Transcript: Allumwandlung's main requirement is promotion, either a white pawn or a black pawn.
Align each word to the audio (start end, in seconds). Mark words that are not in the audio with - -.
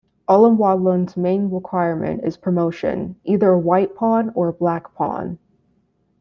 Allumwandlung's 0.27 1.15
main 1.15 1.51
requirement 1.51 2.23
is 2.23 2.35
promotion, 2.35 3.17
either 3.23 3.51
a 3.51 3.59
white 3.59 3.93
pawn 3.93 4.31
or 4.33 4.47
a 4.47 4.51
black 4.53 4.95
pawn. 4.95 5.37